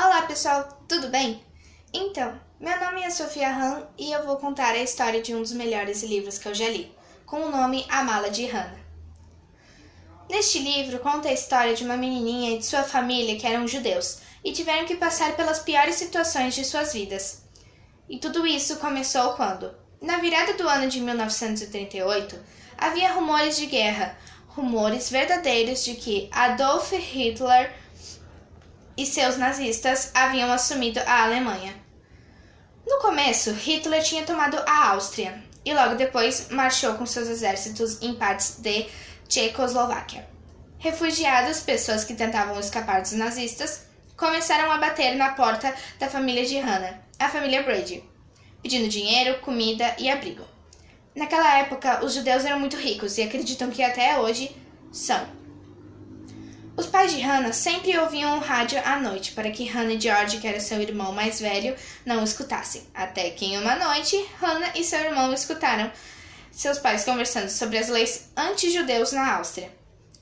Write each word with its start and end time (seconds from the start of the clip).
Olá 0.00 0.22
pessoal, 0.22 0.80
tudo 0.86 1.08
bem? 1.08 1.44
Então, 1.92 2.40
meu 2.60 2.78
nome 2.78 3.02
é 3.02 3.10
Sofia 3.10 3.52
Han 3.52 3.84
e 3.98 4.12
eu 4.12 4.24
vou 4.24 4.36
contar 4.36 4.70
a 4.70 4.78
história 4.80 5.20
de 5.20 5.34
um 5.34 5.42
dos 5.42 5.52
melhores 5.52 6.04
livros 6.04 6.38
que 6.38 6.46
eu 6.46 6.54
já 6.54 6.68
li, 6.68 6.94
com 7.26 7.40
o 7.40 7.50
nome 7.50 7.84
A 7.88 8.04
Mala 8.04 8.30
de 8.30 8.46
Hannah. 8.46 8.78
Neste 10.30 10.60
livro 10.60 11.00
conta 11.00 11.28
a 11.28 11.32
história 11.32 11.74
de 11.74 11.82
uma 11.82 11.96
menininha 11.96 12.54
e 12.54 12.58
de 12.58 12.64
sua 12.64 12.84
família 12.84 13.36
que 13.36 13.44
eram 13.44 13.66
judeus 13.66 14.20
e 14.44 14.52
tiveram 14.52 14.86
que 14.86 14.94
passar 14.94 15.34
pelas 15.34 15.58
piores 15.58 15.96
situações 15.96 16.54
de 16.54 16.64
suas 16.64 16.92
vidas. 16.92 17.42
E 18.08 18.20
tudo 18.20 18.46
isso 18.46 18.76
começou 18.76 19.32
quando, 19.32 19.74
na 20.00 20.18
virada 20.18 20.54
do 20.54 20.68
ano 20.68 20.88
de 20.88 21.00
1938, 21.00 22.38
havia 22.78 23.14
rumores 23.14 23.56
de 23.56 23.66
guerra, 23.66 24.16
rumores 24.46 25.10
verdadeiros 25.10 25.84
de 25.84 25.94
que 25.94 26.28
Adolf 26.30 26.92
Hitler 26.92 27.74
e 28.98 29.06
seus 29.06 29.36
nazistas 29.36 30.10
haviam 30.12 30.50
assumido 30.50 30.98
a 31.06 31.22
Alemanha. 31.22 31.72
No 32.84 32.98
começo, 32.98 33.52
Hitler 33.52 34.02
tinha 34.02 34.26
tomado 34.26 34.58
a 34.66 34.88
Áustria 34.88 35.40
e 35.64 35.72
logo 35.72 35.94
depois 35.94 36.48
marchou 36.50 36.94
com 36.94 37.06
seus 37.06 37.28
exércitos 37.28 38.02
em 38.02 38.14
partes 38.14 38.58
de 38.58 38.86
Tchecoslováquia. 39.28 40.28
Refugiados, 40.78 41.60
pessoas 41.60 42.02
que 42.02 42.14
tentavam 42.14 42.58
escapar 42.58 43.00
dos 43.00 43.12
nazistas, 43.12 43.86
começaram 44.16 44.72
a 44.72 44.78
bater 44.78 45.14
na 45.14 45.30
porta 45.30 45.72
da 46.00 46.08
família 46.08 46.44
de 46.44 46.58
Hannah, 46.58 47.00
a 47.20 47.28
família 47.28 47.62
Brady, 47.62 48.02
pedindo 48.60 48.88
dinheiro, 48.88 49.38
comida 49.40 49.94
e 49.96 50.10
abrigo. 50.10 50.44
Naquela 51.14 51.58
época, 51.58 52.04
os 52.04 52.14
judeus 52.14 52.44
eram 52.44 52.58
muito 52.58 52.76
ricos 52.76 53.16
e 53.16 53.22
acreditam 53.22 53.70
que 53.70 53.82
até 53.82 54.18
hoje 54.18 54.56
são. 54.90 55.37
Os 56.78 56.86
pais 56.86 57.10
de 57.10 57.20
Hannah 57.20 57.52
sempre 57.52 57.98
ouviam 57.98 58.36
o 58.36 58.40
rádio 58.40 58.80
à 58.84 59.00
noite 59.00 59.32
para 59.32 59.50
que 59.50 59.64
Hannah 59.64 59.94
e 59.94 60.00
George, 60.00 60.38
que 60.38 60.46
era 60.46 60.60
seu 60.60 60.80
irmão 60.80 61.10
mais 61.10 61.40
velho, 61.40 61.74
não 62.06 62.22
escutassem. 62.22 62.86
Até 62.94 63.30
que 63.30 63.46
em 63.46 63.58
uma 63.58 63.74
noite, 63.74 64.16
Hannah 64.40 64.70
e 64.76 64.84
seu 64.84 65.00
irmão 65.00 65.32
escutaram 65.32 65.90
seus 66.52 66.78
pais 66.78 67.04
conversando 67.04 67.48
sobre 67.48 67.78
as 67.78 67.88
leis 67.88 68.30
anti-judeus 68.36 69.10
na 69.10 69.38
Áustria. 69.38 69.74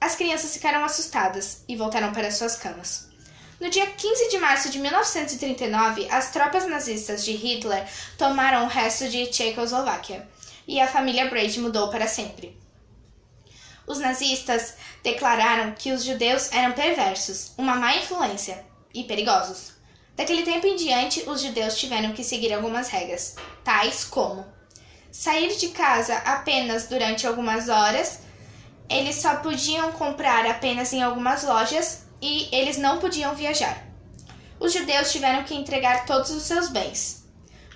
As 0.00 0.14
crianças 0.14 0.54
ficaram 0.54 0.84
assustadas 0.84 1.64
e 1.68 1.74
voltaram 1.74 2.12
para 2.12 2.30
suas 2.30 2.54
camas. 2.54 3.08
No 3.58 3.68
dia 3.68 3.86
15 3.86 4.30
de 4.30 4.38
março 4.38 4.70
de 4.70 4.78
1939, 4.78 6.06
as 6.08 6.30
tropas 6.30 6.68
nazistas 6.68 7.24
de 7.24 7.32
Hitler 7.32 7.84
tomaram 8.16 8.66
o 8.66 8.68
resto 8.68 9.08
de 9.08 9.26
Tchecoslováquia 9.26 10.24
e 10.68 10.78
a 10.78 10.86
família 10.86 11.28
Brady 11.28 11.58
mudou 11.58 11.88
para 11.88 12.06
sempre. 12.06 12.56
Os 13.86 13.98
nazistas 13.98 14.74
declararam 15.02 15.72
que 15.72 15.92
os 15.92 16.04
judeus 16.04 16.50
eram 16.52 16.72
perversos, 16.72 17.52
uma 17.58 17.74
má 17.74 17.96
influência 17.96 18.64
e 18.94 19.04
perigosos. 19.04 19.72
Daquele 20.16 20.42
tempo 20.42 20.66
em 20.66 20.76
diante, 20.76 21.28
os 21.28 21.40
judeus 21.40 21.76
tiveram 21.76 22.12
que 22.12 22.24
seguir 22.24 22.52
algumas 22.52 22.88
regras, 22.88 23.36
tais 23.64 24.04
como 24.04 24.54
sair 25.14 25.56
de 25.56 25.68
casa 25.68 26.16
apenas 26.16 26.88
durante 26.88 27.24
algumas 27.24 27.68
horas, 27.68 28.18
eles 28.90 29.14
só 29.14 29.36
podiam 29.36 29.92
comprar 29.92 30.44
apenas 30.44 30.92
em 30.92 31.04
algumas 31.04 31.44
lojas 31.44 32.02
e 32.20 32.48
eles 32.50 32.76
não 32.76 32.98
podiam 32.98 33.32
viajar. 33.32 33.86
Os 34.58 34.72
judeus 34.72 35.12
tiveram 35.12 35.44
que 35.44 35.54
entregar 35.54 36.04
todos 36.04 36.32
os 36.32 36.42
seus 36.42 36.68
bens, 36.68 37.24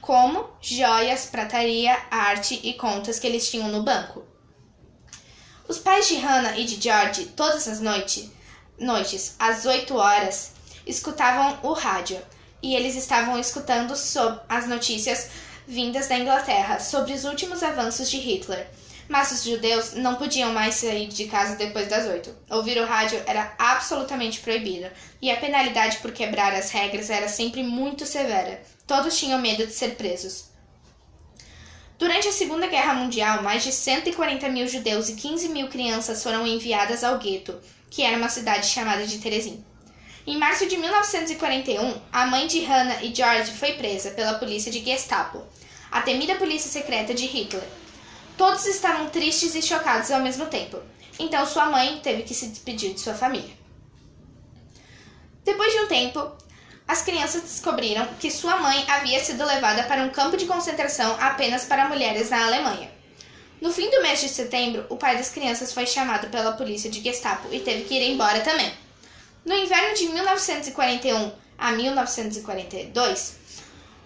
como 0.00 0.50
joias, 0.60 1.26
prataria, 1.26 1.96
arte 2.10 2.58
e 2.64 2.74
contas 2.74 3.20
que 3.20 3.26
eles 3.28 3.48
tinham 3.48 3.68
no 3.68 3.84
banco. 3.84 4.24
Os 5.68 5.76
pais 5.76 6.08
de 6.08 6.16
Hannah 6.16 6.58
e 6.58 6.64
de 6.64 6.80
George, 6.80 7.26
todas 7.36 7.68
as 7.68 7.78
noites, 7.78 8.30
noites 8.78 9.36
às 9.38 9.66
8 9.66 9.94
horas, 9.94 10.52
escutavam 10.86 11.58
o 11.62 11.74
rádio 11.74 12.18
e 12.62 12.74
eles 12.74 12.96
estavam 12.96 13.38
escutando 13.38 13.92
as 14.48 14.66
notícias 14.66 15.28
vindas 15.66 16.08
da 16.08 16.18
Inglaterra 16.18 16.80
sobre 16.80 17.12
os 17.12 17.24
últimos 17.24 17.62
avanços 17.62 18.08
de 18.08 18.16
Hitler. 18.16 18.66
Mas 19.10 19.30
os 19.30 19.44
judeus 19.44 19.92
não 19.92 20.14
podiam 20.14 20.54
mais 20.54 20.76
sair 20.76 21.06
de 21.06 21.26
casa 21.26 21.54
depois 21.54 21.86
das 21.86 22.06
oito. 22.06 22.34
Ouvir 22.48 22.78
o 22.78 22.86
rádio 22.86 23.22
era 23.26 23.54
absolutamente 23.58 24.40
proibido, 24.40 24.90
e 25.20 25.30
a 25.30 25.36
penalidade 25.36 25.98
por 25.98 26.12
quebrar 26.12 26.54
as 26.54 26.70
regras 26.70 27.10
era 27.10 27.28
sempre 27.28 27.62
muito 27.62 28.06
severa. 28.06 28.62
Todos 28.86 29.18
tinham 29.18 29.38
medo 29.38 29.66
de 29.66 29.72
ser 29.74 29.96
presos. 29.96 30.48
Durante 31.98 32.28
a 32.28 32.32
Segunda 32.32 32.68
Guerra 32.68 32.94
Mundial, 32.94 33.42
mais 33.42 33.64
de 33.64 33.72
140 33.72 34.48
mil 34.50 34.68
judeus 34.68 35.08
e 35.08 35.16
15 35.16 35.48
mil 35.48 35.66
crianças 35.66 36.22
foram 36.22 36.46
enviadas 36.46 37.02
ao 37.02 37.18
gueto, 37.18 37.58
que 37.90 38.04
era 38.04 38.16
uma 38.16 38.28
cidade 38.28 38.68
chamada 38.68 39.04
de 39.04 39.18
Terezin. 39.18 39.64
Em 40.24 40.38
março 40.38 40.68
de 40.68 40.76
1941, 40.76 42.00
a 42.12 42.26
mãe 42.26 42.46
de 42.46 42.60
Hannah 42.60 43.02
e 43.02 43.12
George 43.12 43.50
foi 43.50 43.72
presa 43.72 44.12
pela 44.12 44.34
polícia 44.34 44.70
de 44.70 44.78
Gestapo, 44.78 45.42
a 45.90 46.00
temida 46.00 46.36
polícia 46.36 46.70
secreta 46.70 47.12
de 47.12 47.26
Hitler. 47.26 47.66
Todos 48.36 48.64
estavam 48.66 49.08
tristes 49.08 49.56
e 49.56 49.62
chocados 49.62 50.12
ao 50.12 50.20
mesmo 50.20 50.46
tempo, 50.46 50.80
então 51.18 51.44
sua 51.44 51.66
mãe 51.66 51.98
teve 52.00 52.22
que 52.22 52.34
se 52.34 52.46
despedir 52.46 52.94
de 52.94 53.00
sua 53.00 53.14
família. 53.14 53.58
Depois 55.44 55.72
de 55.72 55.80
um 55.80 55.88
tempo, 55.88 56.30
as 56.88 57.02
crianças 57.02 57.42
descobriram 57.42 58.08
que 58.18 58.30
sua 58.30 58.56
mãe 58.56 58.82
havia 58.88 59.22
sido 59.22 59.44
levada 59.44 59.82
para 59.82 60.02
um 60.02 60.08
campo 60.08 60.38
de 60.38 60.46
concentração 60.46 61.14
apenas 61.20 61.66
para 61.66 61.86
mulheres 61.86 62.30
na 62.30 62.46
Alemanha. 62.46 62.90
No 63.60 63.70
fim 63.70 63.90
do 63.90 64.00
mês 64.00 64.22
de 64.22 64.28
setembro, 64.30 64.86
o 64.88 64.96
pai 64.96 65.18
das 65.18 65.28
crianças 65.28 65.70
foi 65.70 65.86
chamado 65.86 66.28
pela 66.28 66.52
polícia 66.52 66.88
de 66.88 67.02
Gestapo 67.02 67.48
e 67.52 67.60
teve 67.60 67.84
que 67.84 67.94
ir 67.94 68.10
embora 68.10 68.40
também. 68.40 68.72
No 69.44 69.54
inverno 69.54 69.94
de 69.94 70.08
1941 70.08 71.30
a 71.58 71.72
1942, 71.72 73.36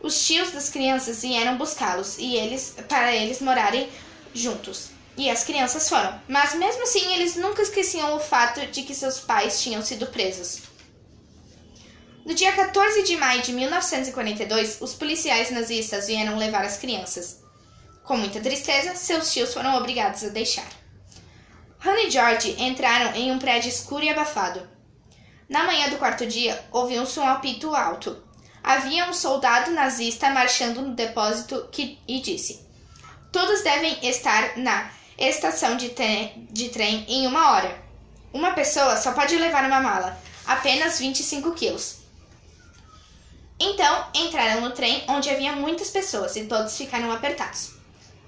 os 0.00 0.26
tios 0.26 0.50
das 0.52 0.70
crianças 0.70 1.20
vieram 1.20 1.58
buscá-los 1.58 2.16
e 2.18 2.34
eles 2.34 2.76
para 2.88 3.14
eles 3.14 3.42
morarem 3.42 3.90
juntos. 4.32 4.88
E 5.18 5.28
as 5.28 5.44
crianças 5.44 5.86
foram, 5.86 6.18
mas 6.26 6.54
mesmo 6.54 6.84
assim 6.84 7.12
eles 7.12 7.36
nunca 7.36 7.60
esqueciam 7.60 8.16
o 8.16 8.20
fato 8.20 8.64
de 8.68 8.84
que 8.84 8.94
seus 8.94 9.20
pais 9.20 9.60
tinham 9.60 9.82
sido 9.82 10.06
presos. 10.06 10.69
No 12.24 12.34
dia 12.34 12.52
14 12.52 13.02
de 13.02 13.16
maio 13.16 13.40
de 13.40 13.52
1942, 13.52 14.80
os 14.80 14.94
policiais 14.94 15.50
nazistas 15.50 16.06
vieram 16.06 16.36
levar 16.36 16.64
as 16.64 16.76
crianças. 16.76 17.42
Com 18.04 18.16
muita 18.16 18.40
tristeza, 18.40 18.94
seus 18.94 19.32
tios 19.32 19.54
foram 19.54 19.76
obrigados 19.76 20.22
a 20.24 20.28
deixar. 20.28 20.68
Hannah 21.78 22.02
e 22.02 22.10
George 22.10 22.56
entraram 22.58 23.14
em 23.14 23.32
um 23.32 23.38
prédio 23.38 23.70
escuro 23.70 24.04
e 24.04 24.10
abafado. 24.10 24.68
Na 25.48 25.64
manhã 25.64 25.88
do 25.88 25.96
quarto 25.96 26.26
dia, 26.26 26.62
ouviu-se 26.70 27.18
um 27.18 27.26
apito 27.26 27.74
alto. 27.74 28.22
Havia 28.62 29.08
um 29.08 29.14
soldado 29.14 29.70
nazista 29.70 30.28
marchando 30.28 30.82
no 30.82 30.94
depósito 30.94 31.68
que, 31.72 31.98
e 32.06 32.20
disse: 32.20 32.66
Todos 33.32 33.62
devem 33.62 33.98
estar 34.06 34.58
na 34.58 34.90
estação 35.18 35.76
de, 35.76 35.90
de 36.50 36.68
trem 36.68 37.06
em 37.08 37.26
uma 37.26 37.52
hora. 37.52 37.82
Uma 38.32 38.52
pessoa 38.52 38.96
só 38.96 39.12
pode 39.12 39.36
levar 39.36 39.64
uma 39.64 39.80
mala, 39.80 40.20
apenas 40.46 40.98
25 40.98 41.52
quilos. 41.52 41.99
Então 43.62 44.06
entraram 44.14 44.62
no 44.62 44.70
trem 44.70 45.04
onde 45.06 45.28
havia 45.28 45.52
muitas 45.52 45.90
pessoas 45.90 46.34
e 46.34 46.46
todos 46.46 46.74
ficaram 46.74 47.12
apertados. 47.12 47.74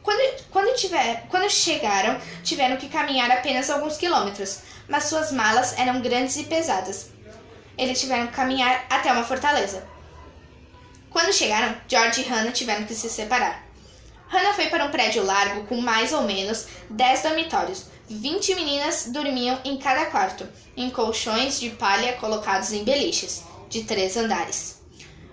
Quando, 0.02 0.20
quando, 0.50 0.76
tiver, 0.76 1.26
quando 1.30 1.48
chegaram, 1.48 2.20
tiveram 2.44 2.76
que 2.76 2.88
caminhar 2.88 3.30
apenas 3.30 3.70
alguns 3.70 3.96
quilômetros, 3.96 4.58
mas 4.88 5.04
suas 5.04 5.32
malas 5.32 5.78
eram 5.78 6.02
grandes 6.02 6.36
e 6.36 6.44
pesadas. 6.44 7.10
Eles 7.78 7.98
tiveram 7.98 8.26
que 8.26 8.34
caminhar 8.34 8.84
até 8.90 9.10
uma 9.10 9.24
fortaleza. 9.24 9.86
Quando 11.08 11.32
chegaram, 11.32 11.76
George 11.88 12.20
e 12.20 12.24
Hannah 12.24 12.52
tiveram 12.52 12.84
que 12.84 12.94
se 12.94 13.08
separar. 13.08 13.64
Hannah 14.28 14.54
foi 14.54 14.66
para 14.66 14.84
um 14.84 14.90
prédio 14.90 15.24
largo 15.24 15.66
com 15.66 15.80
mais 15.80 16.12
ou 16.12 16.22
menos 16.22 16.66
10 16.90 17.22
dormitórios. 17.22 17.86
20 18.08 18.54
meninas 18.54 19.06
dormiam 19.06 19.58
em 19.64 19.78
cada 19.78 20.06
quarto, 20.06 20.46
em 20.76 20.90
colchões 20.90 21.58
de 21.58 21.70
palha 21.70 22.14
colocados 22.14 22.72
em 22.72 22.84
beliches, 22.84 23.44
de 23.70 23.84
três 23.84 24.16
andares. 24.16 24.81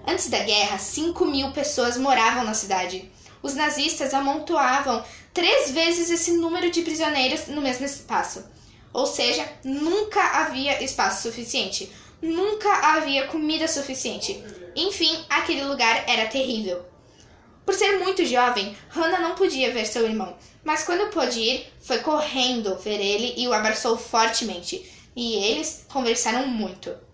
Antes 0.09 0.27
da 0.27 0.39
guerra, 0.39 0.79
5 0.79 1.23
mil 1.25 1.51
pessoas 1.51 1.95
moravam 1.95 2.43
na 2.43 2.55
cidade. 2.55 3.11
Os 3.43 3.53
nazistas 3.53 4.11
amontoavam 4.11 5.03
três 5.31 5.69
vezes 5.69 6.09
esse 6.09 6.31
número 6.31 6.71
de 6.71 6.81
prisioneiros 6.81 7.45
no 7.45 7.61
mesmo 7.61 7.85
espaço. 7.85 8.43
Ou 8.91 9.05
seja, 9.05 9.47
nunca 9.63 10.19
havia 10.41 10.83
espaço 10.83 11.21
suficiente. 11.21 11.91
Nunca 12.19 12.71
havia 12.95 13.27
comida 13.27 13.67
suficiente. 13.67 14.43
Enfim, 14.75 15.15
aquele 15.29 15.63
lugar 15.65 16.03
era 16.07 16.27
terrível. 16.27 16.83
Por 17.63 17.75
ser 17.75 17.99
muito 17.99 18.25
jovem, 18.25 18.75
Hannah 18.89 19.19
não 19.19 19.35
podia 19.35 19.71
ver 19.71 19.85
seu 19.85 20.07
irmão, 20.07 20.35
mas 20.63 20.83
quando 20.83 21.11
pôde 21.11 21.39
ir, 21.39 21.71
foi 21.79 21.99
correndo 21.99 22.75
ver 22.77 22.99
ele 22.99 23.35
e 23.37 23.47
o 23.47 23.53
abraçou 23.53 23.95
fortemente. 23.95 24.91
E 25.15 25.35
eles 25.35 25.85
conversaram 25.87 26.47
muito. 26.47 27.08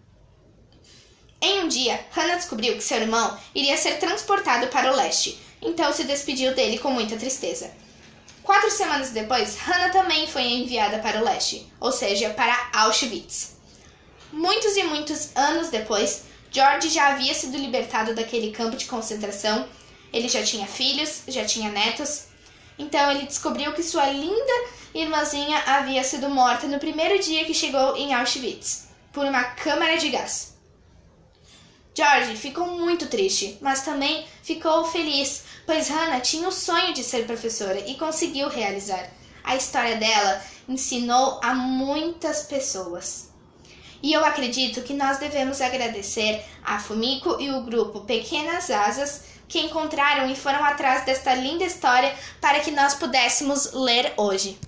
Em 1.48 1.60
um 1.60 1.68
dia, 1.68 2.04
Hannah 2.10 2.38
descobriu 2.38 2.74
que 2.74 2.84
seu 2.84 2.98
irmão 2.98 3.38
iria 3.54 3.78
ser 3.78 4.00
transportado 4.00 4.66
para 4.70 4.92
o 4.92 4.96
leste, 4.96 5.40
então 5.62 5.94
se 5.94 6.04
despediu 6.04 6.56
dele 6.56 6.80
com 6.80 6.90
muita 6.90 7.18
tristeza. 7.18 7.70
Quatro 8.42 8.72
semanas 8.72 9.12
depois, 9.12 9.56
Hannah 9.60 9.90
também 9.90 10.26
foi 10.26 10.42
enviada 10.42 10.98
para 10.98 11.20
o 11.20 11.24
leste, 11.24 11.72
ou 11.80 11.92
seja, 11.92 12.32
para 12.32 12.72
Auschwitz. 12.74 13.58
Muitos 14.34 14.76
e 14.76 14.84
muitos 14.86 15.36
anos 15.36 15.70
depois, 15.70 16.24
George 16.50 16.90
já 16.90 17.10
havia 17.10 17.36
sido 17.36 17.60
libertado 17.60 18.16
daquele 18.16 18.50
campo 18.50 18.76
de 18.76 18.86
concentração, 18.86 19.70
ele 20.12 20.28
já 20.28 20.42
tinha 20.42 20.66
filhos, 20.66 21.22
já 21.28 21.46
tinha 21.46 21.70
netos, 21.70 22.24
então 22.80 23.12
ele 23.12 23.28
descobriu 23.28 23.72
que 23.74 23.84
sua 23.84 24.08
linda 24.08 24.54
irmãzinha 24.96 25.62
havia 25.68 26.04
sido 26.04 26.28
morta 26.28 26.66
no 26.66 26.80
primeiro 26.80 27.20
dia 27.20 27.46
que 27.46 27.54
chegou 27.54 27.96
em 27.96 28.16
Auschwitz, 28.16 28.88
por 29.14 29.28
uma 29.28 29.44
câmara 29.44 29.96
de 29.98 30.10
gás. 30.10 30.55
George 31.98 32.36
ficou 32.36 32.68
muito 32.68 33.08
triste, 33.08 33.58
mas 33.62 33.84
também 33.84 34.28
ficou 34.44 34.84
feliz, 34.84 35.46
pois 35.66 35.88
Hannah 35.88 36.20
tinha 36.20 36.46
o 36.46 36.52
sonho 36.52 36.94
de 36.94 37.02
ser 37.02 37.26
professora 37.26 37.80
e 37.88 37.96
conseguiu 37.96 38.50
realizar. 38.50 39.10
A 39.42 39.56
história 39.56 39.96
dela 39.96 40.42
ensinou 40.68 41.40
a 41.42 41.54
muitas 41.54 42.44
pessoas. 42.44 43.30
E 44.04 44.12
eu 44.12 44.26
acredito 44.26 44.82
que 44.82 44.94
nós 44.94 45.20
devemos 45.20 45.62
agradecer 45.62 46.44
a 46.66 46.80
Fumiko 46.80 47.38
e 47.40 47.50
o 47.50 47.64
grupo 47.64 48.02
Pequenas 48.02 48.70
Asas 48.70 49.24
que 49.48 49.60
encontraram 49.60 50.30
e 50.30 50.36
foram 50.36 50.64
atrás 50.66 51.06
desta 51.06 51.34
linda 51.34 51.64
história 51.64 52.14
para 52.42 52.60
que 52.60 52.72
nós 52.72 52.94
pudéssemos 52.96 53.72
ler 53.72 54.14
hoje. 54.18 54.60